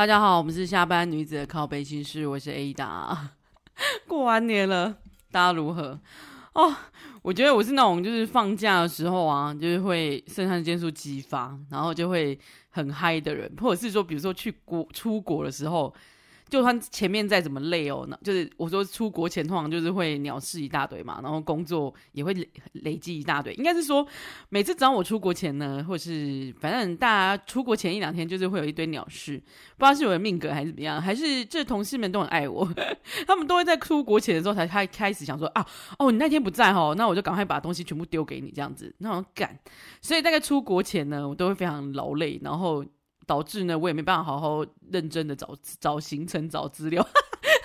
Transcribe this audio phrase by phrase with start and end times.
[0.00, 3.18] 大家好，我们是下班女子的靠背心事，我是 Ada。
[4.08, 4.96] 过完年了，
[5.30, 6.00] 大家如何？
[6.54, 6.74] 哦，
[7.20, 12.40] 我觉得我是那种就是放假的时候啊，就是会肾上腺素激发，然后就会
[12.70, 15.94] 很嗨的人，或者是说，比如说去国出国的时候。
[16.50, 23.54] 就算前面再怎么累哦，那就是我说出国前通常就是会鸟事一大堆嘛，然后工作也会累累积一大堆。
[23.54, 24.06] 应该是说，
[24.48, 29.38] 每次找我出国前呢，或是反正大家出国前一两天，就是会有一堆鸟事，
[29.78, 32.68] 不知道是我的命格还是怎么样，还是这同事们都很爱我，
[33.26, 35.64] 他们都会在出国前的时候才开开始想说啊，
[35.98, 39.58] 哦，你那天不在哦，那我就赶快把东西全部丢给你这样子，那种赶。
[40.02, 42.84] 所以大概出国前呢，我都会非常劳累，然后。
[43.30, 47.08] 导致呢，我也没办法好好认真的找找行程、找资料，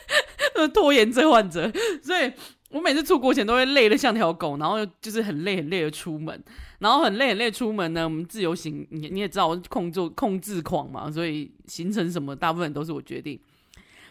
[0.71, 1.71] 拖延症患者。
[2.03, 2.31] 所以
[2.69, 6.39] 我每次出国前都会累得像条狗，然后就是很累很累的出门，
[6.77, 8.03] 然后很累很累出门呢。
[8.03, 13.39] 我们自由行，你你也知道，我控制控制狂嘛，所以行程什么大部分都是我决定。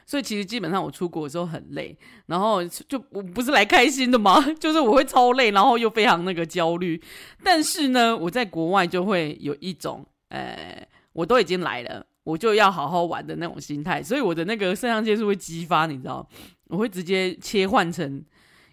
[0.05, 4.45] 所以其实基本上我出国的时候很累，然后就我不是来开心的嘛？
[4.59, 7.01] 就是我会超累，然后又非常那个焦虑。
[7.45, 10.85] 但是呢，我在国外就会有一种呃。
[11.15, 16.29] 我都已经来了，我就要好好玩的那种心态，所以我的那个肾上腺素会激发，你知道，
[16.69, 18.23] 我会直接切换成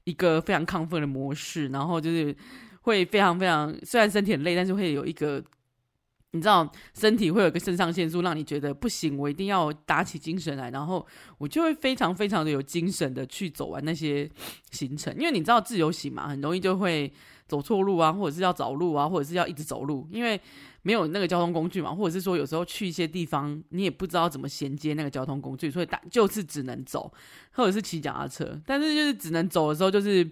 [0.03, 2.35] 一个非常亢奋的模式，然后就是
[2.81, 5.43] 会非常非常，虽然身体很累，但是会有一个，
[6.31, 11.05] 你知道，身体会有一个肾上腺素，让你觉得不行，我一定要打起精神来，然后
[11.37, 14.27] 我就会非常非常的有精神的去走完那些
[14.71, 17.11] 行程，因为你知道自由行嘛，很容易就会
[17.51, 20.39] 走错路啊，或者是要找路啊，或者是要一直走路，因为。
[20.83, 27.13] 没有那个交通工具嘛，或者是说有时候去一些地方，你也不知道怎么衔接那个交通工具，所以大就是只能走，
[27.51, 28.59] 或者是骑脚踏车。
[28.65, 30.27] 但是就是只能走的时候，就是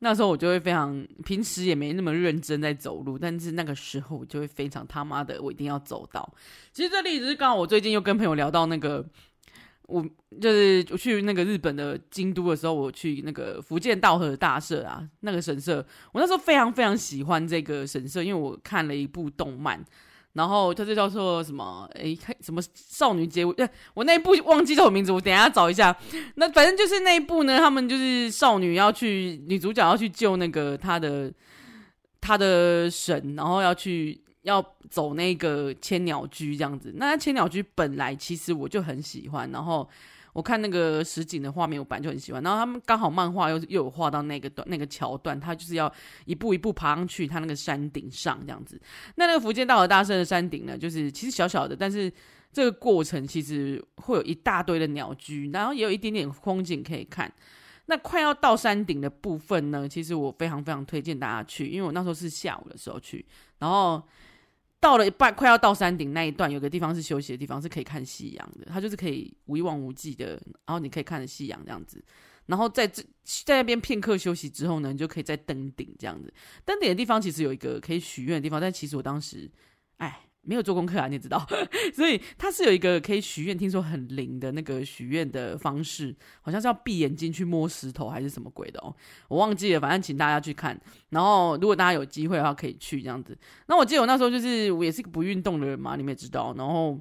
[0.00, 6.34] 那时候我就会非常，平时也没那么认真在走路，但是那个时候我就会非常他妈的，我一定要走到。
[6.70, 9.02] 其实这例子是刚好我最近又跟朋友聊到那个。
[9.88, 10.04] 我
[10.38, 19.82] 就是我去那个日本的京都的时候，我去那个福建道和大社啊，那个神社，我那时候非常非常喜欢这个神社，因为我看了一部动漫，
[20.34, 23.54] 然后它就叫做什么，哎，看什么少女节，我
[23.94, 25.96] 我那一部忘记叫什么名字，我等一下找一下。
[26.34, 31.32] 那反正就是那一部呢，他们就是少女要去，女主角要去救那个她的
[32.20, 34.20] 她的神，然后要去。
[34.48, 39.86] 要走那个千鸟居这样子，那千鸟居本来其实我就很喜欢，然后
[40.32, 42.42] 我看那个实景的画面，我本来就很喜欢。
[42.42, 45.92] 然后他们刚好漫画又又有画到那个段那个桥段，他就是要
[46.24, 48.80] 一步一步爬上去，他那个山顶上这样子。
[49.16, 52.10] 那那个伏见稻荷大社的山顶呢，就是其实小小的，但是
[52.50, 57.30] 这个过程其实会有一大堆的鸟居，然后也有一点点风景可以看。
[57.86, 63.26] 那快要到山顶的部分呢，其实我非常非常推荐大家去，因为我那时候是下午的时候去，
[63.58, 64.02] 然后。
[64.80, 68.66] 到了一半，快要到山顶那一段，有个地方是休息的地方，是可以看夕阳的。
[68.66, 72.02] 它就是可以无一望无际的，然后你可以看着夕阳这样子。
[72.46, 73.02] 然后在这
[73.44, 76.32] 在那边片刻休息之后呢，你就可以再登顶这样子。
[76.64, 79.50] 登顶的地方其实有一个可以许愿的地方，但其实我当时，
[79.96, 80.20] 哎。
[80.48, 81.46] 没有做功课啊，你也知道，
[81.94, 88.94] 所以它是有一个可以许愿，听说很灵的那个许愿的方式，好像是要闭眼睛去摸石头还是什么鬼的哦，
[89.28, 90.80] 我忘记了，反正请大家去看。
[91.10, 93.36] 然后如果大家有机会的话，可以去这样子。
[93.66, 96.98] 那我记得我那时候就是我也是个不运动的人嘛，你们也知道，然后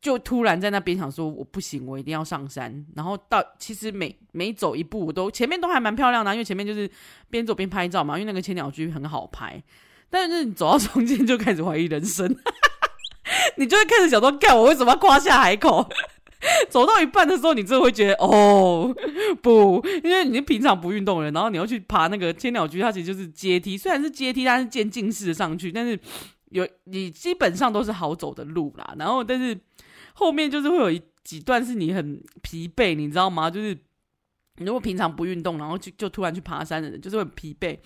[0.00, 2.84] 就突然在那边想说，我不行，我一定要上山。
[2.96, 6.90] 然后到其实每每走一步，我都前面都还蛮漂亮的，因为前面就是
[7.28, 9.62] 边走边拍照嘛，因为那个千鸟居很好拍。
[10.12, 12.28] 但是你走到中间就开始怀疑人生，
[13.56, 15.88] 你就会开始想说：干，我为什么要夸下海口？
[16.68, 18.94] 走到一半的时候，你真的会觉得哦
[19.40, 25.98] 不，因为你平常不运动的人，然后你要去爬那个千鸟居，它其实就是阶梯，虽然是阶梯，但是渐进式的上去，但是
[26.50, 28.94] 有你基本上都是好走的路啦。
[28.98, 29.58] 然后，但是
[30.12, 33.50] 后面就是会有一几段是你很疲惫，你知道吗？
[33.50, 33.78] 就是。
[34.64, 37.78] 如果平常不运动，然后就就突然去爬山的人，就是很疲惫。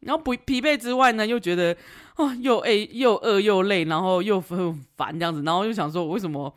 [0.00, 1.76] 然后不疲惫之外呢，又觉得
[2.16, 5.42] 哦，又诶又饿又累，然后又很烦这样子。
[5.42, 6.54] 然后又想说，我为什么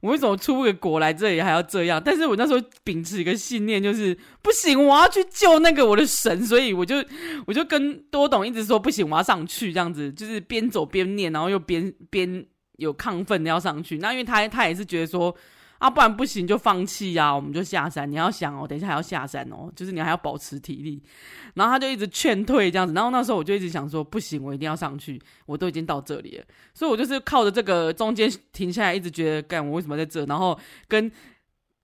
[0.00, 2.00] 我为什么出个国来这里还要这样？
[2.04, 6.44] 但是我那时候秉持一个信念，就是不行，我要去救那个我的神。
[6.44, 6.96] 所以我就
[7.46, 12.44] 我就跟多董一直说，不行，我要上去这样子，就是边走边念，然后又边边
[12.76, 13.98] 有亢奋的要上去。
[13.98, 15.34] 那因为他他也是觉得说。
[15.80, 18.10] 啊，不然不行就放弃呀，我们就下山。
[18.10, 21.02] 你要想哦，等一下还要下山哦，就是你还要保持体力。
[21.54, 22.92] 然后他就一直劝退这样子。
[22.92, 25.18] 然后那时候我就一直想说，不行，我一定要上去。
[25.46, 26.44] 我都已经到这里了，
[26.74, 30.24] 所以我就是靠着这个中间停下来，一直觉得干，我为什么在这？
[30.26, 30.56] 然后
[30.86, 31.10] 跟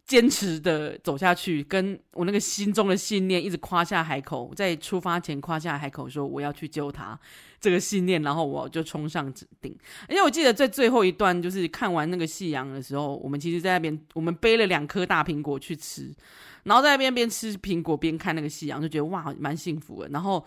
[0.07, 7.19] 坚持的走下去，跟我那个心中的信念一直夸下海口，在出发前夸下海口说我要去救他
[7.61, 9.77] 这个信念，然后我就冲上顶。
[10.09, 16.15] 而且我记得在最后一段，就是看完那个夕阳的时候，我们其实在那边，我们背了两颗大苹果去吃，
[16.63, 20.09] 然后在那边边吃苹果边看那个夕阳，就觉得哇，蛮幸福的。
[20.11, 20.45] 然后。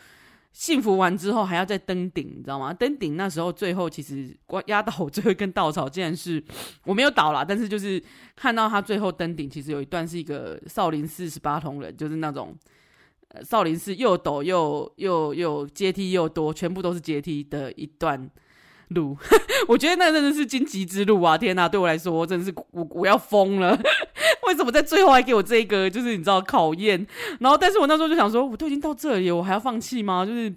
[0.51, 2.73] 幸福完之后还要再登顶，你知道吗？
[2.73, 4.35] 登顶那时候最后其实
[4.65, 6.43] 压倒我最后一根稻草，竟然是
[6.85, 8.01] 我没有倒啦，但是就是
[8.35, 12.57] 看到他最后登顶，其实有一段是一个少林寺十八铜人，就是那种
[13.43, 18.29] 少林寺又陡又又又阶梯又多，全部都是阶梯的一段
[18.89, 19.17] 路。
[19.67, 21.37] 我觉得那真的是荆棘之路啊！
[21.37, 23.79] 天哪，对我来说真的是我我要疯了。
[24.47, 25.89] 为什么在最后还给我这一个？
[25.89, 27.05] 就是你知道考验，
[27.39, 30.25] 然后但是我那时候就想说，我都已经到这里，我还要放弃吗？
[30.25, 30.53] 就是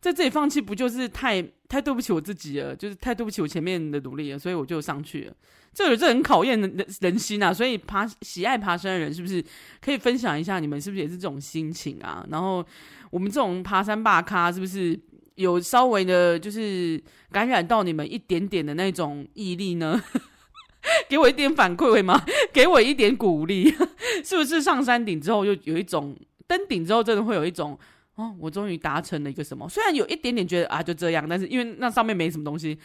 [0.00, 2.76] 在这里放弃，不就是太太对不起我自己了？
[2.76, 5.32] 就是太对不起我前面的努力了，所以我就上去了。
[5.72, 7.52] 这这很考验人人心啊！
[7.52, 9.42] 所以爬喜爱爬山的人，是不是
[9.80, 10.60] 可以分享一下？
[10.60, 12.24] 你们是不是也是这种心情啊？
[12.30, 12.64] 然后
[13.10, 14.96] 我们这种爬山大咖，是不是
[15.36, 20.02] 有稍微的，就是感染到你们一点点的那种毅力呢？
[21.08, 22.22] 给我一点反馈会吗？
[22.52, 23.70] 给我一点鼓励，
[24.22, 26.14] 是不是上山顶之后又有一种
[26.46, 27.78] 登顶之后真的会有一种
[28.16, 29.68] 哦，我终于达成了一个什么？
[29.68, 32.78] 虽然有一点点觉得啊就这样，但是因为那上面没什么东西，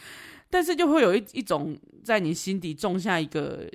[0.48, 3.70] 但是就会有一一种在你心底种下一个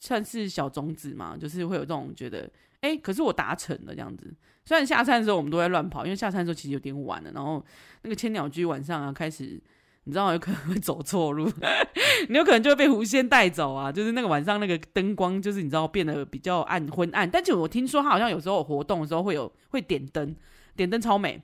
[0.00, 4.34] 算是小种子嘛，就是会有这种觉得哎，可是我达成了这样子。
[4.64, 7.64] 虽然下山的时候我们都在乱跑，因为下山的时候其实有点晚了，然后
[8.02, 9.60] 那个千鸟居晚上啊开始。
[10.04, 11.52] 你知道有可能会走错路，
[12.30, 13.92] 你有可能就会被狐仙带走啊！
[13.92, 17.30] 就是那个晚上那个灯光，就是你知道变得比较暗昏暗。
[17.30, 20.34] 但是我听说它好像有时候有活动的时候会有会点灯，
[20.74, 21.42] 点灯超美。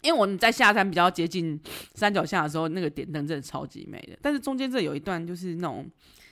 [0.00, 1.60] 因为我们在下山比较接近
[1.94, 4.18] 山脚下的时候，那个点灯真的超级美的。
[4.22, 5.86] 但是中间这有一段就是那种，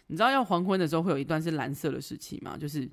[0.06, 2.56] 你知道要黄昏的时候会有一段是蓝色的时期嘛？
[2.56, 2.90] 就是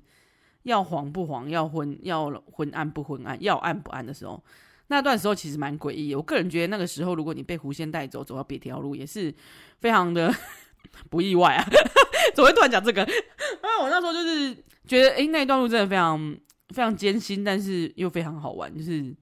[0.64, 4.42] 要黄不黄，要昏要昏暗不昏暗，要暗不暗的时候。
[4.88, 9.32] 那段时候其实蛮诡异，我个人觉得那个时候如果你被狐仙带走，走到别条路也是
[9.78, 10.34] 非常的
[11.08, 11.64] 不意外啊。
[12.34, 13.02] 怎么会突然讲这个？
[13.04, 14.52] 啊，我那时候就是
[14.86, 16.36] 觉得，哎、那一段路真的非常
[16.70, 19.14] 非常艰辛，但是又非常好玩，就是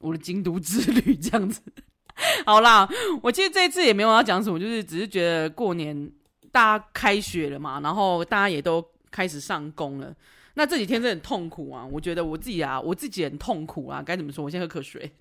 [0.00, 1.60] 我的京都之旅这样子。
[2.46, 2.88] 好啦，
[3.20, 6.10] 我其实这一次也没有要讲什么，就是只是觉得过年
[6.52, 10.14] 大家开学了嘛，然后大家也都开始上工了。
[10.58, 11.86] 那这几天真的很痛苦啊！
[11.92, 14.02] 我觉得我自己啊，我自己很痛苦啊。
[14.02, 14.42] 该怎么说？
[14.42, 15.12] 我先喝口水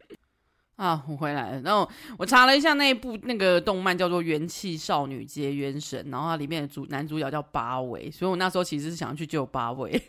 [0.77, 1.03] 啊。
[1.09, 10.01] 我回来了，然后我查了一下那一部那个动漫叫做《元气少女结缘神》，然后它里面的主男主角叫八尾，所以我那时候其实是想要去救八尾，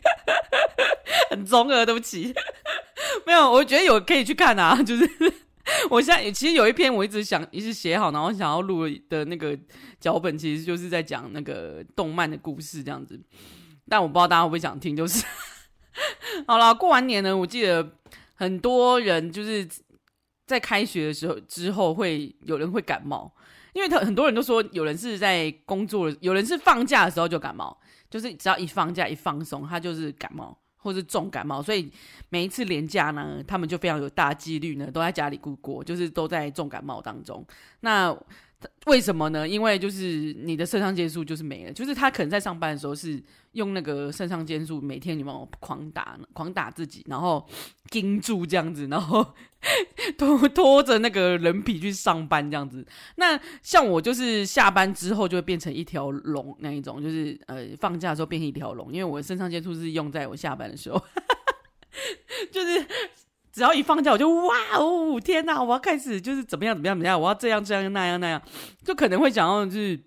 [1.29, 2.33] 很中二，对不起。
[3.27, 4.81] 没有，我觉得有可以去看啊。
[4.81, 5.05] 就是
[5.91, 9.59] 我现在其实有一篇我一直想一直写好，然后想要录的那个
[9.99, 13.19] 脚本，其实就是在讲那个动漫的故事这样子。
[13.89, 15.25] 但我不知道大家会不会想听，就是
[16.45, 16.73] 好了。
[16.73, 17.93] 过完年呢，我记得
[18.35, 19.67] 很多人就是
[20.45, 23.31] 在开学的时候之后会有人会感冒，
[23.73, 27.77] 因为他很多人都说有人是在工作，有人是放假的时候就感冒，
[28.09, 31.91] 就是只要一放假一放松，他就是感冒或是重感冒，所以
[32.29, 37.45] 每一次连假呢，他们就非常有大几率呢都在家里过过，就是都在重感冒当中。
[37.81, 38.15] 那
[38.87, 39.47] 为什么呢？
[39.47, 43.21] 因为就是你的肾上腺素就是没了，就是他可能在上班的时候是
[43.51, 47.47] 用那个肾上腺素每天你帮我狂打狂打自己，然后
[47.91, 49.35] 盯住这样子，然后
[50.17, 52.83] 拖拖着那个人皮去上班这样子。
[53.17, 60.99] 那像我就是下班之后就会变成一条龙那一种，就是呃放假的时候变成一条龙，因为我的肾上腺素是用在我下班的时候，
[62.51, 62.87] 就是。
[63.57, 65.59] 只要一放假，我就哇哦天哪！
[65.59, 68.39] 我要开始就是怎么样怎么样怎么样，我要这样这样那样那样，
[68.85, 69.99] 就可能会想要就是，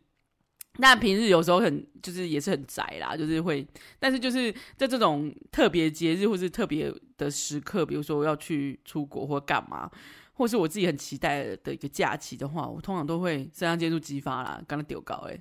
[0.78, 3.66] 那平日有时候很就是也是很宅啦，就是会，
[3.98, 9.90] 但是就是在这种特别节日或是特别的时刻，比如说我要去出国或干嘛，
[10.34, 15.36] 或是我自己很期待的一个假期的话，我通常都会身上腺素激发啦，刚刚丢高哎，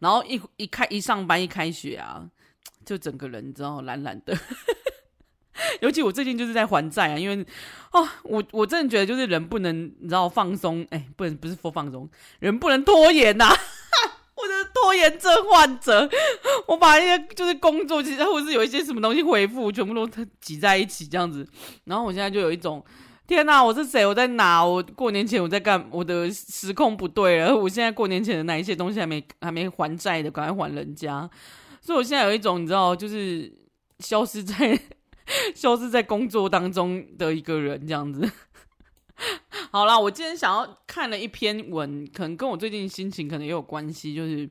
[0.00, 2.26] 然后一一开一上班一开学啊，
[2.86, 4.34] 就整个人你知道懒懒的。
[5.80, 7.46] 尤其我最近就是在还债啊，因为
[7.92, 12.08] 哦，我我真的觉得就是人不能你知道放松，哎，不能不是说放松，
[12.40, 13.56] 人不能拖延呐、啊。
[14.36, 16.10] 我的拖延症患者，
[16.66, 20.06] 我把一些就是工作其实或者是有一些什么东西回复，全部都
[20.40, 21.46] 挤在一起这样子。
[21.84, 22.84] 然后我现在就有一种
[23.28, 24.04] 天哪，我是谁？
[24.04, 24.62] 我在哪？
[24.62, 25.86] 我过年前我在干？
[25.90, 27.56] 我的时空不对了。
[27.56, 31.30] 我现在过年前的哪一些东西还没还没还债的，赶快还人家。
[31.80, 33.50] 所以我现在有一种你知道，就是
[34.00, 34.78] 消失在。
[35.54, 38.30] 消失在工作当中的一个人，这样子。
[39.70, 44.48] 好啦，我今天想要看了一篇文，可能跟我最近心情可能也有关系，就是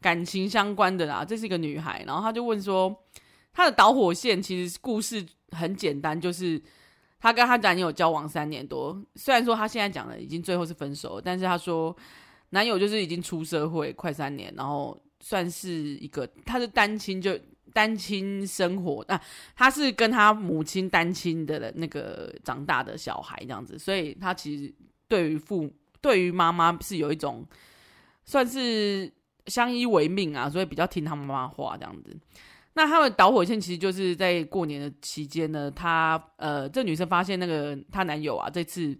[0.00, 1.24] 感情相关的啦。
[1.24, 3.04] 这是一个女孩，然后她就问说：
[3.52, 6.62] 她的导火线其实故事很简单，就是
[7.18, 11.94] 她跟她男友交往三年多，虽然说她现在讲的已经最后是分手，但是她说
[12.50, 17.38] 男友就是已经出社会快三年，然后算是一个她是单亲就。
[17.74, 19.22] 单亲生活，那、啊、
[19.56, 24.72] 他是跟他母亲单亲的那个长大的小孩这样子，所以他其实
[25.08, 25.68] 对于父
[26.00, 27.44] 对于妈妈是有一种
[28.24, 29.12] 算是
[29.46, 32.16] 相依为命啊，所以比较听他妈妈话这样子。
[32.74, 38.96] 那他们导火线其实就是在过年的期间呢，她呃这女生发现那个她男友啊，这次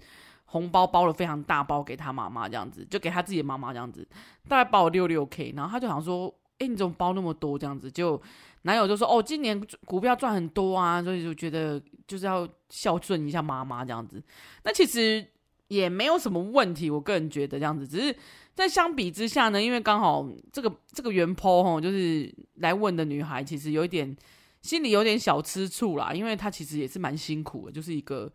[0.46, 4.04] 红包包了非常大包给她妈妈这样子，就给她自己的妈妈这样子，
[4.48, 8.20] 大概包了六六 K，然后她就想说，哎，你怎么包那么多这样子就。
[8.66, 14.23] 男友就说：“哦，今年股票赚很多啊，所以就觉得就是要孝顺一下妈妈这样子。
[14.62, 15.26] 那其实
[15.68, 17.87] 也没有什么问题，我个人觉得这样子。
[17.87, 18.16] 只是
[18.54, 24.16] 在相比之下呢，因为刚好这个这个原 po 吼，就是来问的女孩，其实有一点
[24.62, 28.33] 心里有点小吃醋啦，因为她其实也是蛮辛苦的，就是一个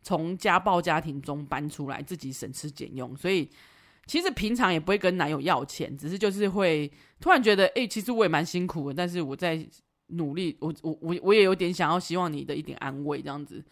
[0.00, 3.50] 从家暴家庭中搬出来，自己省吃俭用，所以。”
[4.06, 6.90] 其实平常也不会跟男友要钱，只是就是会
[7.20, 9.64] 突然觉得，哎、其实我也蛮辛苦的，但是我在
[10.08, 13.64] 努力，我我我我也有点想要希望你的一点安慰这样子。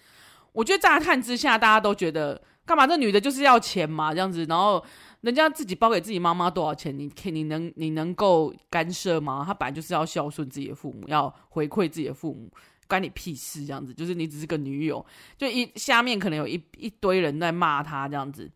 [0.52, 2.86] 我觉得乍看之下，大家都觉得干嘛？
[2.86, 4.44] 这女的就是要钱嘛，这样子。
[4.48, 4.82] 然后
[5.20, 9.44] 人家自己包给自己妈妈多少钱，你可你能你能够干涉吗？
[9.46, 12.50] 她本来就是要孝顺自己的父母，要回馈自己的父母，
[12.88, 13.92] 关你屁事这样子。
[13.92, 15.04] 就是你只是个女友，
[15.36, 18.50] 就一下面可能有一一堆人在骂她这样子。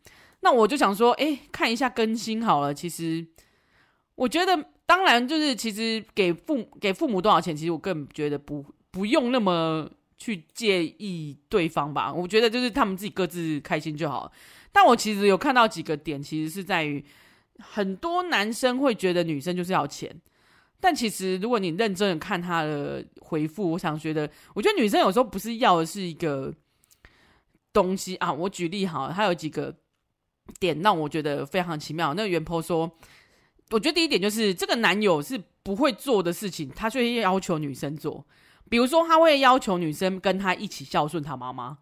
[0.45, 2.75] 那我就想说，哎、看一下更新好了。
[2.75, 3.27] 其实，
[4.15, 12.13] 我觉得，当然就是，其实给父给父母多少钱，其实我更觉得不不用那么去介意对方吧。
[12.13, 14.31] 我觉得就是他们自己各自开心就好。
[14.71, 17.03] 但我其实有看到几个点，其实是在于
[17.59, 20.15] 很多男生会觉得女生就是要钱，
[20.79, 26.53] 但其实如果你认真的看他的回复，我想觉得，我觉得女生有时候不是要的是一个
[27.73, 28.31] 东西啊。
[28.31, 29.75] 我举例好了，他有几个。
[30.59, 32.15] 点让我觉得非常奇妙。
[32.15, 32.91] 那个原 po 说，
[33.71, 38.25] 我觉得第一点就是这个男友是不会做的事情，他却要求女生做。
[38.69, 41.79] 比如说，他会要求女生跟他一起孝顺他妈妈，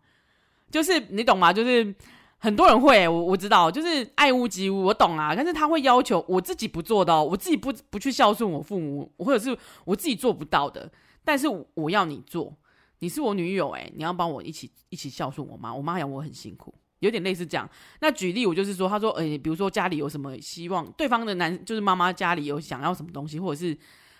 [0.70, 1.52] 就是你懂吗？
[1.52, 1.94] 就是
[2.38, 5.32] 很多人会，我我知道，就是爱屋及乌，我懂啊。
[5.34, 10.90] 但是他会要求我自己不做到，我自己不不去孝顺我父母，或者是我自己做不到的，
[11.24, 12.52] 但是我要你做，
[12.98, 16.74] 你是我女友，诶，你要帮我一起一起孝顺我妈，我妈养我很辛苦。
[17.02, 17.68] 有点类似这样，
[18.00, 23.76] 那举例我就是说，他说，诶，比如说家里有什么希望，对方的男就是妈妈家里有想要什么东西，或者是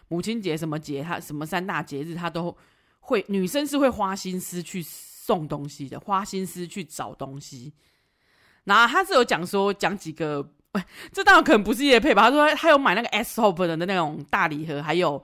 [0.08, 2.56] 母亲节什么节，他什么三大节日，他都
[2.98, 7.72] 会，女生是会花心思去送东西的，花心思去找东西。
[8.64, 10.52] 然后他是有讲说，讲几个，
[11.12, 12.22] 这当然可能不是叶配吧？
[12.22, 15.22] 他说他有买那个 Aesop 的那种大礼盒，还有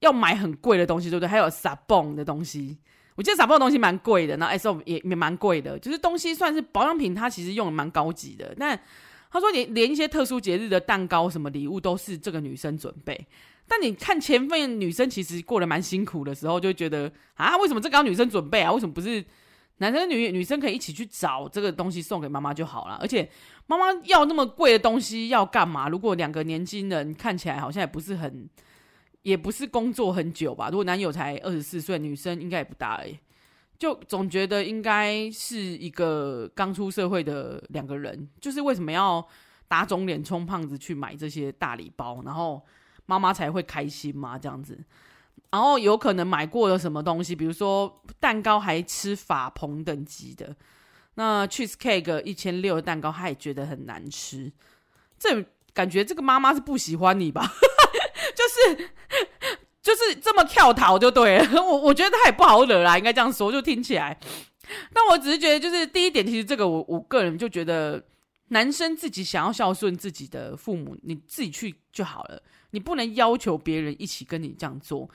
[0.00, 1.28] 要买很贵的东西，对不对？
[1.28, 2.78] 还有 Sabon 的东西。
[3.16, 8.52] 我记得撒泡的东西蛮贵的，然后 S O 也也蛮贵的，就是东西算是保养品，它其实用的蛮高级的。
[8.58, 8.78] 但
[9.30, 13.26] 他说连连一些特殊节日的蛋糕什么礼物都是这个女生准备。
[13.68, 18.72] 但你看前面女生其实过得蛮辛苦的时候，就觉得啊，为什么这个要女生准备啊？
[18.72, 19.24] 为什么不是
[19.78, 22.98] 男生女女生可以一起去找这个东西送给妈妈就好了？
[23.00, 23.30] 而且
[23.66, 25.88] 妈妈要那么贵的东西要干嘛？
[25.88, 28.48] 如果两个年轻人看起来好像也不是很。
[29.24, 30.68] 也不是工作很久吧？
[30.68, 33.18] 如果男友才二十四岁，女生应该也不大哎，
[33.78, 39.26] 就总觉得应该是一个刚出社会的两个人，就是为什么要
[39.66, 42.62] 打肿脸充胖子去买这些大礼包，然后
[43.06, 44.38] 妈妈才会开心吗？
[44.38, 44.78] 这样子，
[45.50, 50.54] 然后有可能买过了什么东西，比如说蛋糕还吃法蓬等级的，
[51.14, 54.52] 那 cheese cake 一千六的蛋糕，他也觉得很难吃，
[55.18, 57.50] 这感觉这个妈妈是不喜欢你吧？
[58.34, 58.90] 就是
[59.82, 64.18] 就是这么跳逃就对了， 我我觉得他也不好惹啦，应该这样说，就听起来。
[64.94, 68.02] 但我只是觉得，就是第一点，其实这个我我个人就觉得，
[68.48, 75.06] 男生自己想要孝顺自己的父母，你自己去就好了，你不能要求别人一起跟你这样做。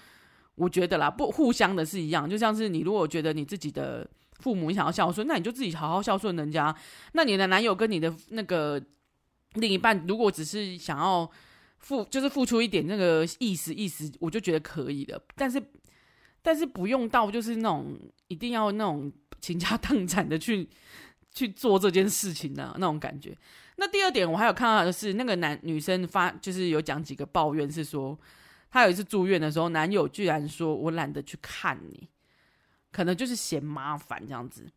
[0.53, 4.07] 我觉得啦，不互相的是一样，就像是你如果觉得你自己的
[4.39, 6.75] 父母想要孝顺，那你就自己好好孝顺人家。
[7.13, 8.79] 那你的男友跟你的那个
[9.55, 11.27] 另一半，如果只是想要。
[11.79, 15.19] 付就是付出一点那个意思意思，我就觉得可以的。
[15.35, 15.61] 但是，
[16.41, 20.69] 但是不用到就是那种一定要那种倾家荡产的去
[21.33, 23.35] 去做这件事情的那种感觉。
[23.77, 28.19] 那第二点，我还有看到的是那个男女生发就是有讲几个抱怨，是说
[28.69, 32.09] 她有一次住院的时候，男友居然说我懒得去看你，
[32.91, 34.69] 可能就是嫌麻烦这样子。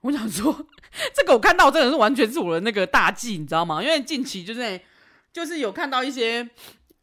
[0.00, 0.66] 我想说，
[1.14, 3.82] 这个我看到真的是完全是我的那个大忌，你知道吗？
[3.82, 4.80] 因为近期就是。
[5.38, 6.44] 就是有看到一些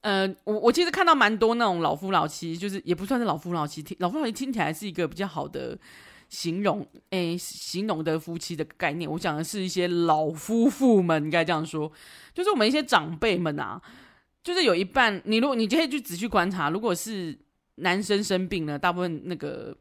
[0.01, 5.79] 呃，我我其实看到蛮多那种老夫老妻，就是也不算是老夫老妻，老夫老妻听起来是一个比较好的
[6.27, 9.09] 形容，诶，形容的夫妻的概念。
[9.09, 11.89] 我讲的是一些老夫妇们，应该这样说，
[12.33, 13.81] 就是我们一些长辈们啊，
[14.43, 17.33] 就是有一半，你如果你可以去仔细观察，如果是
[17.75, 19.73] 男生生病了，大部分那个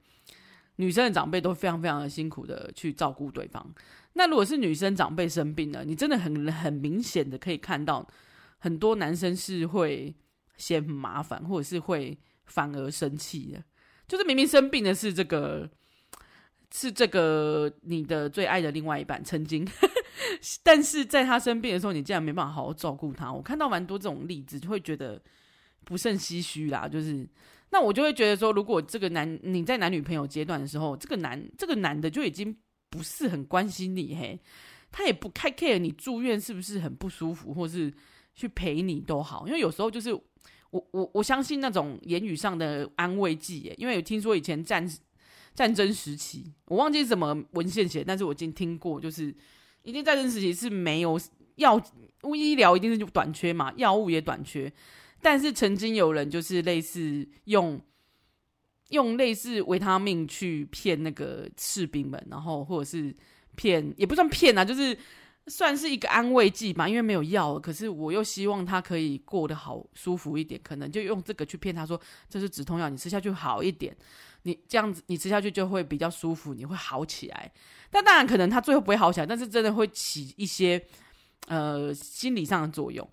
[0.77, 3.75] 女生的长辈都非常非常的辛苦的去照顾对方。
[4.13, 8.07] 那如果是女生长辈生病了，你真的很很明显的可以看到。
[8.65, 10.15] 很多男生是会
[10.57, 13.63] 嫌麻烦，或者是会反而生气的。
[14.09, 15.69] 就是明明生病的是这个，
[16.73, 19.69] 是这个你的最爱的另外一半，曾经，
[20.65, 23.31] 但是在他生病的时候，你竟然没办法好好照顾他。
[23.31, 25.21] 我看到蛮多这种例子，就会觉得
[25.85, 26.89] 不胜唏嘘啦。
[26.89, 27.29] 就是，
[27.69, 32.57] 那我就会觉得说，如果这个男你在男女朋友阶段的时候，这个男这个男的就已经
[32.89, 34.41] 不是很关心你，嘿，
[34.91, 37.93] 他也不太 care 你住院是不是很不舒服，或是。
[38.35, 44.85] 去陪你都好，因为有时候就是我我我相信那种言语上的安慰剂，因为有听说以前战
[45.55, 49.33] 战争时期，我忘记什么文献写，但是我已经听过，就是
[49.85, 51.17] 一定战争时期是没有
[51.55, 51.81] 药，
[52.35, 54.73] 医疗一定是短缺嘛，药物也短缺，
[55.23, 57.81] 但是曾经有人就是类似用
[58.89, 63.15] 用类似维他命去骗那个士兵们，然后或者是
[63.55, 64.99] 骗也不算骗啊，就是。
[65.47, 73.95] 算是一个安慰剂吧，因为没有药，可是我又希望他可以过得好舒服一点，可能就用这个去骗他说这是止痛药，你吃下去好一点，
[74.45, 77.53] 你这样子你吃下去就会比较舒服，你会好起来。
[77.91, 80.83] 但当然可能他最后不会好起来，但是真的会起一些
[81.49, 83.07] 呃心理上的作用，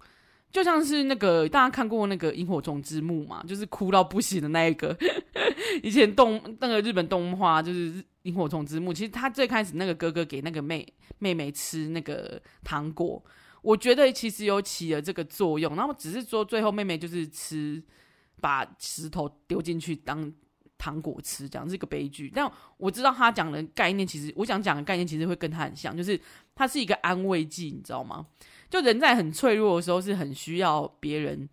[0.51, 4.97] 就像是那个大家看过那个萤火虫之墓嘛，就是哭到不行的那一个，
[5.81, 8.03] 以前动那个日本动画就是。
[8.25, 13.19] 萤火虫之墓，其实他最开始那个哥哥给那个妹妹妹吃那个糖果，
[13.63, 15.75] 我觉得其实有起了这个作用。
[15.75, 17.81] 然后只是说最后妹妹就是吃，
[18.39, 20.31] 把石头丢进去当
[20.77, 22.31] 糖果吃，这样是一个悲剧。
[22.35, 22.47] 但
[22.77, 26.21] 我知道他讲的概念，其实我想讲的概念其实会跟他很像，就是
[26.53, 28.27] 他是一个安慰剂，你知道吗？
[28.71, 31.47] 就人在很脆弱的时候是很需要别人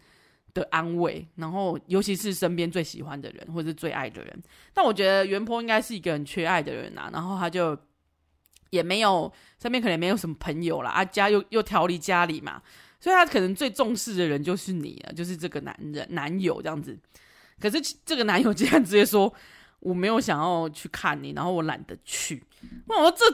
[0.55, 7.77] 的安慰，然后尤其是身边最喜欢的人或者最爱的人，但我觉得原坡应该是一个很缺爱的人啊，然后他就
[8.71, 12.63] 也没有身边可能没有什么朋友啦，啊家又又调离家里嘛，
[13.01, 16.97] 所以他可能最重视的人就是你了，就是这个男人男友这样子。
[17.61, 19.33] 可是这个男友竟然直接说
[19.81, 22.43] 我没有想要去看你，然后我懒得去。
[22.89, 23.25] 我说这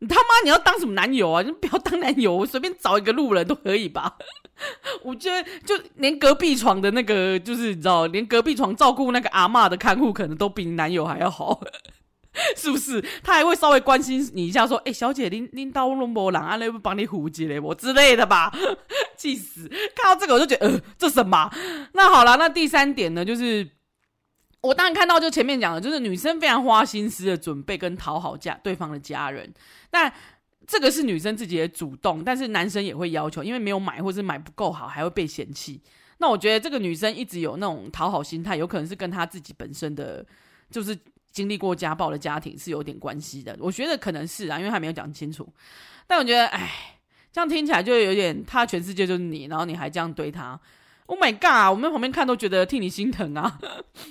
[0.00, 1.40] 你他妈你要当什么男友啊？
[1.42, 4.16] 你不要当男友，我随便找一个路人都可以吧？
[5.02, 11.60] 我觉得就连隔壁床的那个，就是你知道，连隔壁床照顾那个阿嬷的看护，可能都比你男友还要好，
[12.56, 13.02] 是不是？
[13.22, 18.52] 他还会稍微关心你一下，说：“哎、欸，小姐，拎拎刀龙波郎啊，来不帮你护接嘞，我之类的吧？”
[19.16, 19.68] 气死！
[19.94, 21.50] 看到这个我就觉得，呃，这什么？
[21.92, 23.66] 那好了，那第三点呢，就是
[24.64, 29.52] 我当然看到，就前面讲的，就是女生非常花心思的准备跟讨好家对方的家人，
[29.90, 30.12] 但。
[30.66, 35.78] 这个是女生自己的主动，但是男生也会要求，因为没有买或是买不够好，还会被嫌弃。
[36.16, 40.24] 那我觉得这个女生一直有那种讨好心态，有可能是跟她自己本身的
[40.70, 40.98] 就是
[41.30, 43.54] 经历过家暴的家庭是有点关系的。
[43.60, 45.46] 我觉得可能是啊，因为还没有讲清楚。
[46.06, 46.98] 但我觉得，哎，
[47.30, 50.58] 这样听起来就有点，他全世界就是你，然后你还这样对他。
[51.06, 51.70] Oh my god！
[51.70, 53.60] 我们旁边看都觉得替你心疼啊，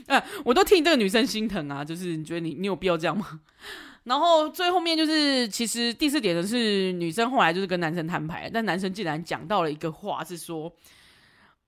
[0.08, 1.84] 啊，我都替这个女生心疼啊。
[1.84, 3.40] 就是你觉得你你有必要这样吗？
[4.04, 10.72] 然后最后面就是，其实第四点的是女生后来就是跟男生摊牌，但男生竟然讲到了一个话，是说，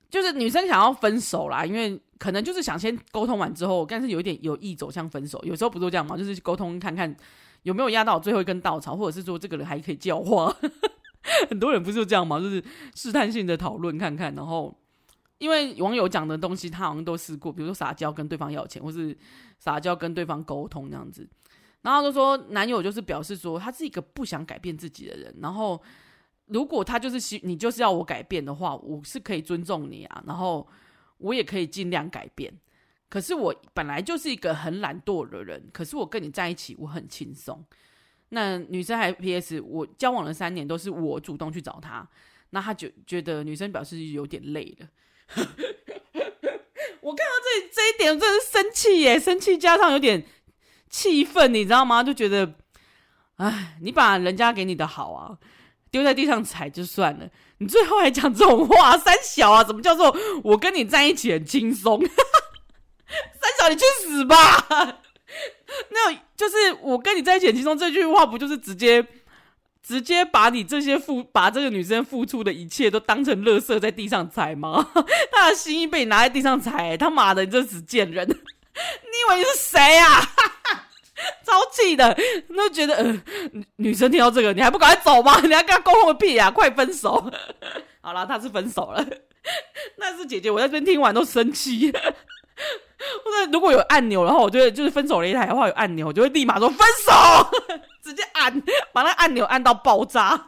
[0.09, 5.41] 就是女生想要分手啦，因为可能就是想先沟通完之后，但是有一点有意走向分手。
[5.43, 6.15] 有时候不都这样吗？
[6.17, 7.15] 就是沟通看看
[7.63, 10.55] 有没有压到最后一根稻草，或者是说这个人还可以教化。
[11.49, 12.39] 很多人不是就这样吗？
[12.39, 12.63] 就是
[12.95, 14.77] 试探性的讨论看看，然后
[15.37, 19.17] 因为网友讲的东西他好像都试过，比如说撒娇跟对方要钱，或是
[19.59, 21.27] 撒娇跟对方沟通这样子。
[21.81, 25.81] 然后就说男友就是表示说他是一个不想改变自己的人，然后
[26.47, 30.67] 如果他就是希你就是要我改变的话，我是可以尊重你啊，然后
[31.17, 32.51] 我也可以尽量改变。
[33.07, 37.63] 可是我本来就是一个很懒惰的人，可是我跟你在一起我很轻松。
[38.29, 42.05] 那女生还 PS 我交往了三年都是我主动去找他，
[42.49, 44.87] 那他就觉得女生表示有点累了。
[47.01, 50.25] 我看到这这一点我真的是生气耶，生气加上有点。
[50.87, 52.01] 气愤，你知道吗？
[52.01, 52.53] 就觉得，
[53.35, 55.37] 哎，你把人家给你的好啊，
[55.91, 59.61] 丢在地上踩就算了，你最后还讲这种话，三小啊？
[59.61, 61.99] 怎么叫做我跟你在一起很轻松？
[63.09, 64.65] 三小，你去死吧！
[65.91, 69.05] 那就是我跟你在一起很轻松，这句话不就是直接
[69.85, 74.89] 直接把你这些付，把这个女生付出的一切都当成垃圾在地上踩吗？
[75.31, 78.25] 他的心意被你拿在地上踩，他妈的，你这死贱人！
[78.27, 80.21] 你以为你是谁啊？
[81.45, 82.17] 超气的，
[82.49, 83.21] 那觉得呃，
[83.77, 85.39] 女生听到这个，你还不赶快走吗？
[85.41, 86.51] 你还跟他沟通个屁啊！
[86.51, 87.31] 快分手！
[88.01, 89.05] 好了，他是分手了。
[89.97, 91.91] 那是姐姐，我在这边听完都生气。
[91.91, 97.13] 或者如果有按钮，然后我觉得就是分手擂台的话有按钮，我就会立马说分手，
[98.05, 98.61] 直接按，
[98.93, 100.33] 把那按钮按到爆炸。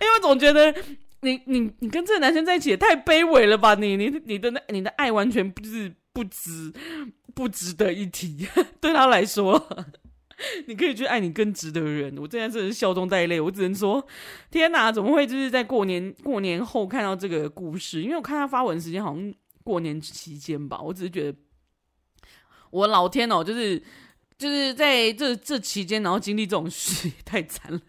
[0.00, 0.74] 因为我总觉得
[1.22, 3.74] 你你你跟这个男生在一起也太卑微了吧？
[3.74, 6.72] 你你你的那你的爱完全不是不值
[7.34, 8.46] 不值得一提，
[8.80, 9.66] 对他来说，
[10.68, 12.16] 你可以去爱你更值得的人。
[12.18, 14.06] 我现在真的是笑中带泪，我只能说
[14.50, 18.02] 天哪，怎么会就是在过年过年后看到这个故事？
[18.02, 19.34] 因为我看他发文时间好像。
[19.66, 21.36] 过年期间吧，我只是觉得，
[22.70, 23.82] 我老天哦，就是
[24.38, 27.80] 就是在这这期间，然后经历这种事， 太惨了。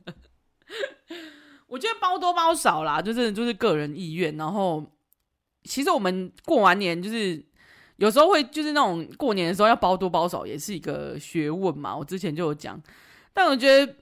[1.67, 4.35] 我觉得包多包少啦，就是就是个人意愿。
[4.37, 4.83] 然后，
[5.63, 7.43] 其实我们过完年，就是
[7.97, 11.95] 有时候会就是那种过年的时候要包多包少，也是一个学问嘛。
[11.95, 12.81] 我之前就有讲，
[13.33, 13.95] 但我觉得，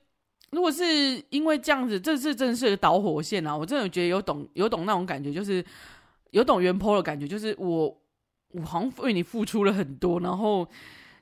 [0.51, 3.57] 如果是因为这样子，这是真的是导火线啊！
[3.57, 5.63] 我真的觉得有懂有懂那种感觉，就是。
[6.31, 7.87] 有懂原 po 的感觉，就是我，
[8.49, 10.67] 我好像为你付出了很多，然后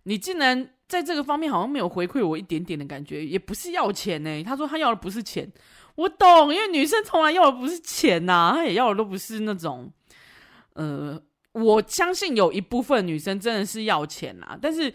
[0.06, 5.52] 你竟然在这个方面好像没有回馈我一点点的感觉，也不是要钱呢、他说他要的不是钱，
[5.96, 9.92] 我懂，因为女生从来要的不是钱呐、啊，她也要的都不是那种，
[10.74, 11.20] 呃，
[11.54, 14.94] 我相信有一部分女生真的是要钱啦，但是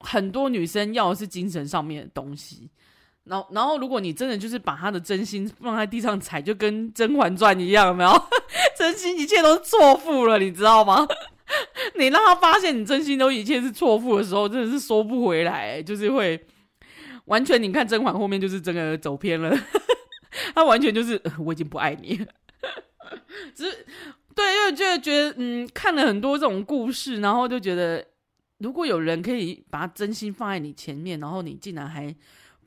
[0.00, 2.70] 很多女生要的是精神上面的东西。
[3.24, 8.10] 然后，然后，如果你真的就是把他的真心放在地上踩，就跟《甄嬛传》一样，有没有？
[8.76, 11.06] 真心一切都是错付了，你知道吗？
[11.98, 16.44] 你让他发现你真心都一切是错付的时候，真的是收不回来，就是会
[17.26, 17.62] 完全。
[17.62, 19.56] 你看甄嬛后面就是真的走偏了，
[20.54, 22.26] 他完全就是我已经不爱你了。
[23.54, 23.86] 只是
[24.34, 28.04] 对，因为就觉得嗯，看了很多这种故事，然后就觉得，
[28.58, 32.14] 如果有人可以把真心放在你前面，然后你竟然还。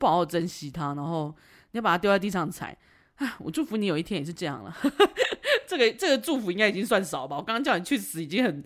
[0.00, 1.34] 不好好珍惜他，然后
[1.72, 2.78] 你要把他丢在地上踩。
[3.18, 4.76] 啊，我祝福你有一天也是这样了。
[5.66, 7.36] 这个这个祝福应该已经算少吧？
[7.36, 8.64] 我刚刚叫你去死已经很，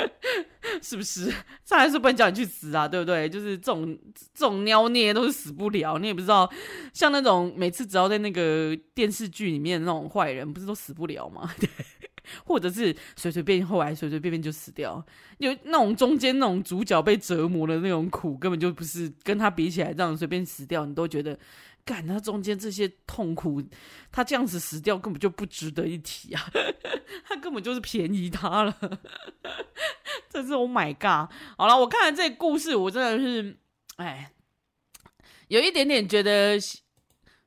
[0.82, 1.32] 是不是？
[1.64, 3.28] 上来是不能叫你去死啊，对不对？
[3.28, 3.96] 就是这种
[4.34, 5.98] 这种妖孽都是死不了。
[5.98, 6.50] 你也不知道，
[6.92, 11.50] 像那种每次只要在那个电视剧里面那种坏人，不是都死不了吗？
[11.60, 11.68] 对。
[12.44, 15.02] 或者是随随便后来随随便便就死掉，
[15.38, 21.38] 有那种中间那种主角被折磨的那种苦，根本就不是跟他比起来，这样随便死掉，你都觉得，
[21.88, 23.62] 干他中间这些痛苦，
[24.12, 26.50] 他这样子死掉根本就不值得一提啊，
[27.24, 28.78] 他根本就是便宜他了，
[30.28, 31.32] 这是 Oh my God！
[31.56, 33.56] 好了，我看了这故事，我真的是，
[33.96, 34.30] 哎，
[35.48, 36.58] 有一点点觉得，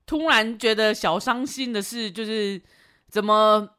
[0.07, 2.59] 突然觉得小伤心的是，就是
[3.07, 3.75] 怎么。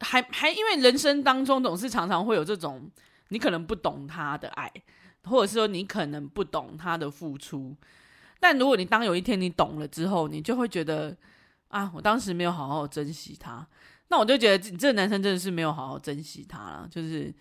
[0.00, 2.90] 还还因为人生当中总是常常会有这种
[3.28, 4.70] 你可能不懂他的爱，
[5.22, 7.74] 或者是说你可能不懂他的付出，
[8.44, 11.16] 但如果你当有一天你懂了之后，你就会觉得
[11.68, 13.66] 啊，我当时没有好好珍惜他，
[14.08, 17.32] 那我就觉得你这个男生真的是没有好好珍惜他了，就是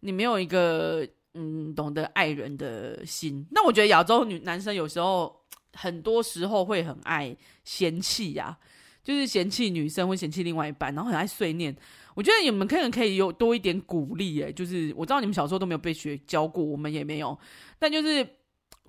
[0.00, 3.46] 你没有一个嗯懂得爱人的心。
[3.52, 5.32] 那我觉得亚洲女男生有时候
[5.74, 8.58] 很多时候会很爱嫌弃呀、
[9.04, 11.72] 就是嫌弃女生，会嫌弃另外一半，然后很爱碎念。
[12.16, 17.38] 我觉得你们可能可以有多一点鼓励，哎，就是我知道你们小时候都没有被学教过，我们也没有，
[17.78, 18.28] 但就是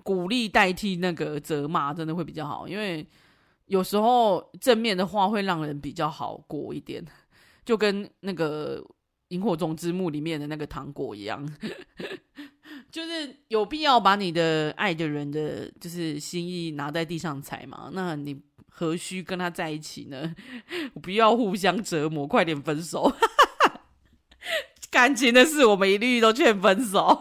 [0.02, 2.66] 鼓励代替那个责骂，真的会比较好。
[2.68, 3.06] 因为
[3.66, 7.04] 有时候正面的话会让人比较好过一点，
[7.64, 8.80] 就跟那个
[9.28, 11.46] 《萤火虫之墓》里面的那个糖果一样，
[12.90, 17.90] 就是有必要把你的爱的人的就是心意拿在地上踩嘛？
[17.92, 18.40] 那你。
[18.72, 20.34] 何须跟他在一起呢？
[21.02, 23.12] 不要互相折磨，快点分手！
[24.90, 27.20] 感情的事，我们一律都劝分手。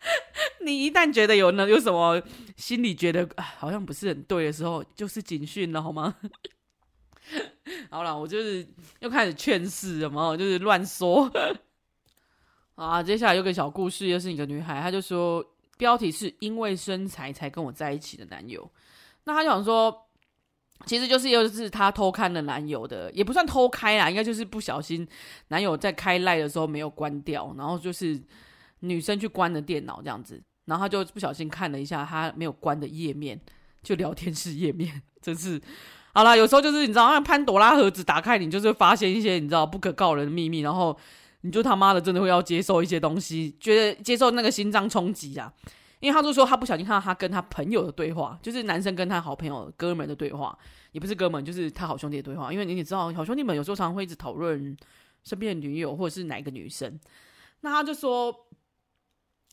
[0.64, 2.22] 你一旦觉得有呢，有什么
[2.56, 6.14] 心里觉得好像不是很对的时候，就是警讯了，好吗？
[7.90, 8.66] 好了，我就是
[9.00, 11.30] 又开始劝世了嘛，就是乱说
[12.76, 13.02] 啊。
[13.02, 15.44] 接下来有个小故事，又是一个女孩，她就说
[15.76, 18.70] 标题是因为身材才跟我在一起的男友，
[19.24, 20.04] 那她就想说。
[20.86, 25.06] 其实就是又是她偷看了男友的，也不算偷开啦，应该就是不小心
[25.48, 28.16] 男友在开赖的时候没有关掉，然后就是
[28.80, 33.40] 女生去关了电脑这样子，然后他就不小心看了一下他没有关的页面，
[33.82, 35.60] 就聊天室页面， 真是
[36.14, 40.96] 好啦，有时候就是你知道，那潘朵拉盒子打开，你就是发现一些你知道不可告人的秘密，然后
[41.42, 45.52] 你就他妈的真的会要接受一些东西，觉得接受那个心脏冲击啊。
[46.00, 50.56] 因为他就说他不小心看到他跟他朋友的对话，就是男生跟他好朋友哥们的对话，
[50.92, 52.52] 也不是哥们，就是他好兄弟的对话。
[52.52, 54.76] 因为你也知道，好兄弟们有时候常常会一直讨论
[55.24, 56.96] 身边的女友或者是哪个女生。
[57.62, 58.32] 那他就说，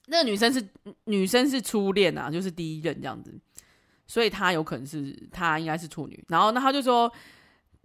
[0.08, 0.66] 那个女生是
[1.06, 3.34] 女生是初恋啊，就是第一任这样子，
[4.08, 6.24] 所以她有可能是她应该是处女。
[6.28, 7.12] 然后那他就说，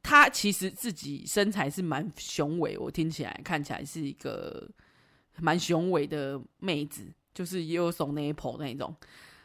[0.02, 4.68] 他其实自己身材是蛮雄伟，我听起来看起来是一个
[5.38, 7.06] 蛮雄伟的妹子。
[7.32, 8.94] 就是也有耸 nipple 那种，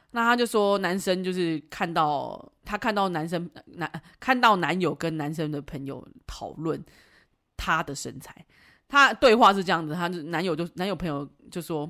[0.10, 6.84] 那他就说男生就是看到他看到男生男看到男友跟男生的朋友讨论
[7.56, 8.36] 他的身材，
[8.88, 11.90] 他对话是这样子，他男友就男友朋友就说：“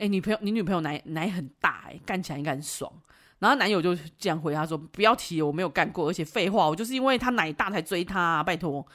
[0.00, 2.90] 哎、女朋友你女朋友奶奶很大、欸，哎，干起来应该很爽。”
[3.38, 8.86] 然后男友就这样回他说：“不要提，我没有干过，而且废话，我就是因为他奶大才追他、拜托。”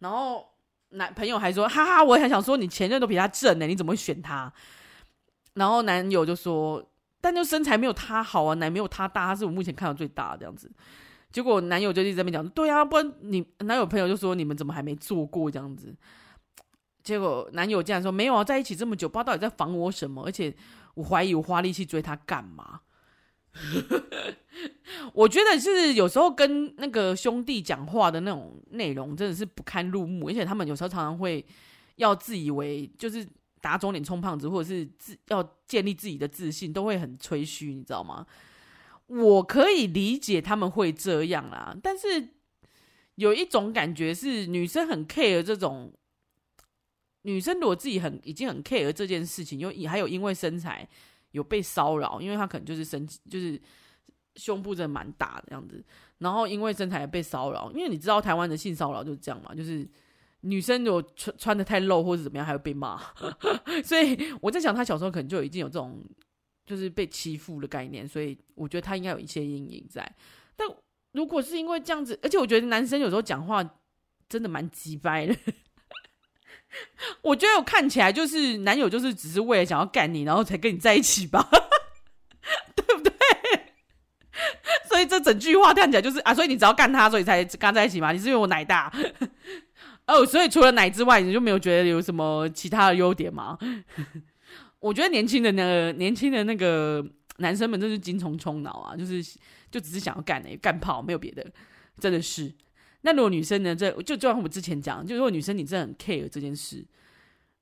[0.00, 0.44] 然后
[0.90, 4.52] 男朋友还说：“哈哈，我还想说你前任都比他正呢、你怎么会选他？”
[5.54, 6.84] 然后男友就说
[7.20, 10.70] ：“但就身材没有他好啊，奶没有他大，他是我目前看到最大的这样子。”
[11.30, 15.94] 结果男友就一直在那边讲：“对啊，不然你男友朋友就说你们怎么还没做过这样子？”
[17.02, 20.24] 结果男友竟然说：“没有啊，在一起这么久，不知道到底在防我什么？
[20.24, 20.54] 而且
[20.94, 22.80] 我怀疑我花力气追他干嘛？”
[25.12, 31.44] 我觉得是有时候跟那个兄弟讲话的那种内容真的是不堪入目，而且他们有时候常常会
[31.96, 33.26] 要自以为就是。
[33.62, 38.26] 打肿脸充胖子，或者是自要建立自己的自信，都会很吹嘘，你知道吗？
[39.06, 42.30] 我可以理解他们会这样啦，但是
[43.14, 45.92] 有一种感觉是女生很 care 这种，
[47.22, 50.88] 女生如果自己很已经很 care 这件事情，又还有因为身材
[51.32, 53.60] 有被骚扰，因为她可能就是身就是
[54.36, 55.84] 胸部真的蛮大的样子，
[56.18, 59.88] 然后因为身材被骚扰，因为你知道台湾的性骚扰就是这样嘛，就是。
[60.44, 63.00] 女生如果穿穿的太露或者怎么样，还会被骂。
[63.84, 66.04] 所以我在想，他小时候可能就已经有这种
[66.66, 70.04] 就是被欺负的概念，所以我觉得他应该有一些阴影在。
[70.56, 70.66] 但
[71.12, 73.62] 如果是因为这样子，而且我觉得男生有时候讲话
[74.28, 75.36] 真的蛮鸡掰的。
[77.22, 81.48] 我觉得我看起来就是男友，就是只是为了想要干你，然后才跟你在一起吧，
[82.74, 83.12] 对不对？
[84.88, 88.12] 所以这整句话看起来就是啊，所以你只要干他，所以才跟他在一起嘛？
[88.12, 88.92] 你是因为我奶大？
[90.06, 93.56] 哦，所以除了奶之外，你就没有觉得有什么其他的优点吗？
[94.80, 97.04] 我觉得年轻的那个年轻的那个
[97.36, 99.22] 男生们真是精虫充脑啊，就是
[99.70, 101.46] 就只是想要干诶干炮，没有别的，
[102.00, 102.52] 真的是。
[103.02, 103.76] 那如果女生呢？
[103.76, 106.84] 这就就像我们之前讲，就如果女生你真的很 care 这件事，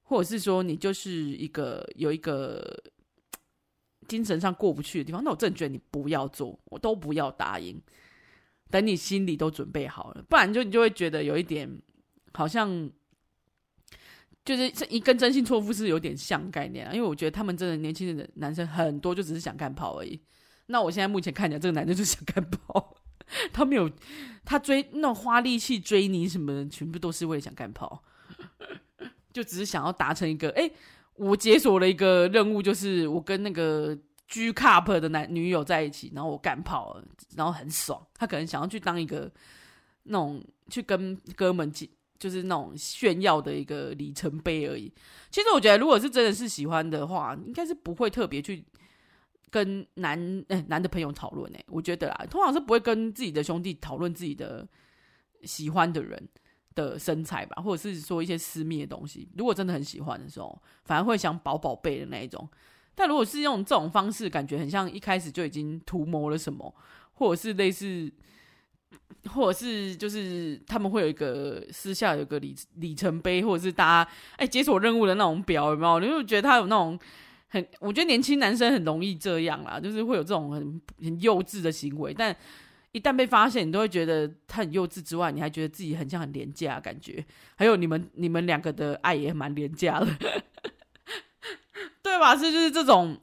[0.03, 2.65] 或者是说你就是一个有一个
[4.09, 7.81] 精神上过不去的地方，那我真觉得你不要做，我都不要答应，
[8.71, 11.81] 等你心里都准备好了，不然就你就会觉得有一点。
[12.33, 12.89] 好像
[14.45, 20.21] 就是这一跟真心错付是有点像概念啊，因为我觉得他们真的年轻人的男生很多就只是想干炮而已。
[20.67, 22.97] 那我现在目前看起来，这个男生就是想干炮，
[23.53, 23.91] 他没有
[24.45, 28.03] 他追那种花力气追你什么的，全部都是为了想干跑，
[29.33, 30.71] 就只是想要达成一个哎、
[31.15, 37.01] 我解锁了一个任务，就是我跟那个 G Cup 的男女友在一起，然后我干跑，
[37.37, 38.05] 然后很爽。
[38.15, 39.31] 他可能想要去当一个
[40.05, 41.73] 那种去跟哥们
[42.19, 44.93] 就是那种炫耀的一个里程碑而已。
[45.31, 48.65] 其实我觉得，如果是真的是喜欢的话，应该是不会特别去
[49.51, 51.65] 跟男诶、男的朋友讨论诶。
[51.69, 54.67] 我觉得啦，通常是不会跟自己的兄弟讨论自己的
[55.43, 56.29] 喜欢的人
[56.75, 59.29] 的身材吧，或者是说一些私密的东西。
[59.37, 62.49] 如果真的很喜欢的时候，反而会想保宝贝的那一种。
[62.95, 66.75] 但如果是用这种方式，感觉很像一开始就已经图谋了什么，
[67.13, 68.13] 或者是类似。
[69.35, 76.01] 或者是就是他们会有一个私下有个里里程碑，或者是大家哎解锁任务的那种表，有没有？
[76.01, 76.99] 你会觉得他有那种
[77.51, 82.35] 很，我觉得年轻男生很容易这样啦，就是会有这种很很幼稚的行为，但
[82.93, 87.23] 一旦被发现，你都会觉得他很幼稚之外，你还觉得自己很像很廉价感觉。
[87.57, 90.07] 还有你们你们两个的爱也蛮廉价的，
[92.03, 92.35] 对吧？
[92.35, 93.19] 是就是这种。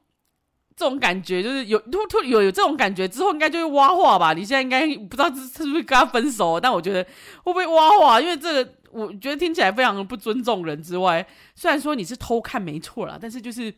[0.79, 4.33] 这种感觉就是有突突有有这种感觉之后，应该就会挖话吧？
[4.33, 7.03] 你现在应该不知道是是不是跟他分手，但我觉得
[7.43, 8.21] 会不会挖话？
[8.21, 13.73] 因为这个我觉得听起来非常的不尊重人之外，虽然说你是偷看没错啦，但是就是，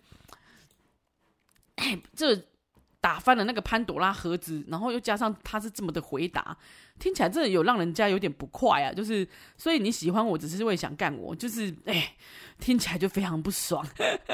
[1.79, 2.45] 哎，这
[3.01, 6.57] 打翻了那个潘朵拉盒子，然后又加上他是这么的回答，
[6.99, 8.91] 听起来真的有让人家有点不快啊。
[8.91, 12.15] 就是所以你喜欢我，只是为想干我，就是哎，
[12.59, 13.85] 听起来就非常不爽，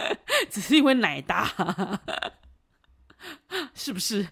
[0.50, 2.02] 只是因为奶大。
[3.74, 4.28] 是不是？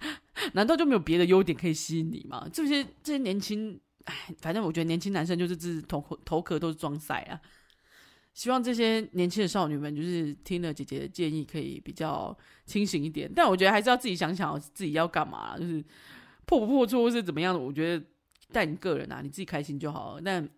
[0.54, 2.48] 难道就没有别的优点可以吸引你吗？
[2.52, 7.40] 这些这些年轻，哎，反正我觉得年轻男生就是头头壳都是装赛啊。
[8.34, 13.32] 希望这些年轻的少女们，就是听了姐姐的建议，可以比较清醒一点。
[13.34, 15.84] 但我觉得还是要自己想想自己要干嘛，就是
[16.46, 17.60] 破不破处或是怎么样的。
[17.60, 18.04] 我觉得
[18.52, 20.22] 带你个人啊，你自己开心就好了。
[20.26, 20.50] 但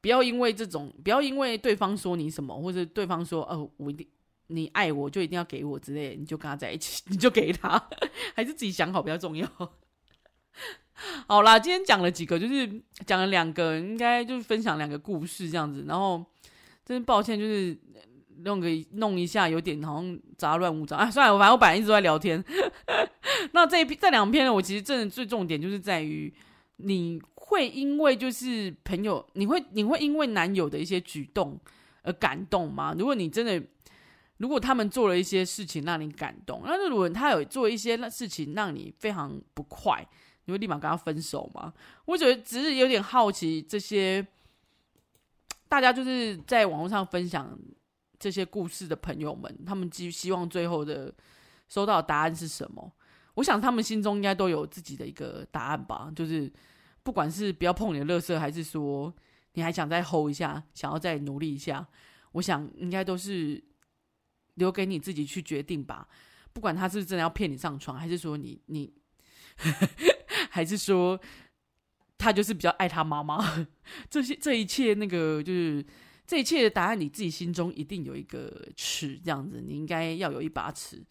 [0.00, 4.04] 不要因为这种，不要因为对方说你什么，或者对方说哦，我一定
[4.48, 7.80] 你爱我就一定要给我之类，你就跟他在一起， 你就给他，
[8.34, 9.48] 还是自己想好比较重要。
[11.28, 16.26] 好啦，今天讲了几个，就是讲了两个，应该就是分享两个故事这样子，然后。
[16.88, 17.76] 真抱歉，就是
[18.38, 20.98] 弄个弄一下，有点好像杂乱无章。
[20.98, 22.42] 啊，算了，我反正我本来一直在聊天。
[23.52, 26.32] 那这一篇这两篇呢，我其实真的最重点就是在于，
[26.76, 31.60] 你会因为就是朋友，你会你会因为男友的一些举动
[32.00, 32.94] 而感动吗？
[32.98, 33.62] 如果你真的，
[34.38, 40.02] 如果他们做了一些事情让你感动，那如果他有做一些事情让你非常不快，
[40.46, 41.74] 你会立马跟他分手吗？
[42.06, 44.26] 我觉得只是有点好奇这些。
[45.68, 47.58] 大家就是在网络上分享
[48.18, 51.14] 这些故事的朋友们，他们希希望最后的
[51.68, 52.92] 收到的答案是什么？
[53.34, 56.10] 我想他们心中应该都有自己的一个答案吧。
[56.16, 56.50] 就是
[57.02, 59.14] 不管是不要碰你的垃圾，还是说
[59.52, 61.86] 你还想再 hold 一下，想要再努力一下，
[62.32, 63.62] 我想应该都是
[64.54, 66.08] 留给你自己去决定吧。
[66.52, 68.92] 不管他是真的要骗你上床，还是说你你，
[70.50, 71.20] 还是说。
[72.18, 73.66] 他就是比较爱他妈妈，
[74.10, 75.84] 这些这一切那个就是
[76.26, 81.02] 这一切的答案，你自己心中一定有一个尺，这样子，你应该要有一把尺。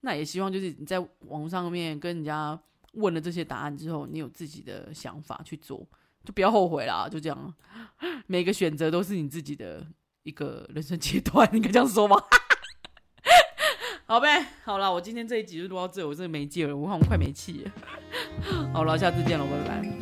[0.00, 2.58] 那也希望就是你在网上面跟人家
[2.94, 5.86] 问了这些答案之后，你有自己的想法去做，
[6.24, 7.08] 就不要后悔啦。
[7.08, 7.54] 就这样，
[8.26, 9.86] 每个选择都是你自己的
[10.22, 12.16] 一个人生阶段，你可以这样说吗？
[14.06, 17.72] 好呗，好了，我今天这一集就录到这，我真的没劲了，我好像快没气了。
[18.72, 20.01] 好了，下次见了，拜拜。